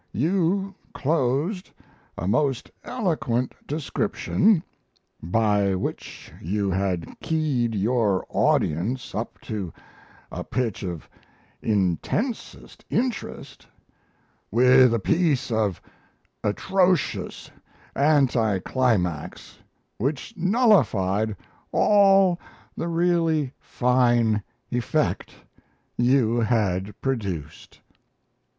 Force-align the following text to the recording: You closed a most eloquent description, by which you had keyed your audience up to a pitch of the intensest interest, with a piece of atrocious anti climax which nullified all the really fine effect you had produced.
You 0.13 0.73
closed 0.95 1.69
a 2.17 2.27
most 2.27 2.71
eloquent 2.83 3.53
description, 3.67 4.63
by 5.21 5.75
which 5.75 6.33
you 6.41 6.71
had 6.71 7.07
keyed 7.19 7.75
your 7.75 8.25
audience 8.27 9.13
up 9.13 9.39
to 9.41 9.71
a 10.31 10.43
pitch 10.43 10.81
of 10.81 11.07
the 11.61 11.71
intensest 11.73 12.83
interest, 12.89 13.67
with 14.49 14.91
a 14.91 14.97
piece 14.97 15.51
of 15.51 15.79
atrocious 16.43 17.51
anti 17.95 18.57
climax 18.57 19.59
which 19.99 20.33
nullified 20.35 21.35
all 21.71 22.39
the 22.75 22.87
really 22.87 23.53
fine 23.59 24.41
effect 24.71 25.35
you 25.95 26.37
had 26.39 26.99
produced. 27.01 27.79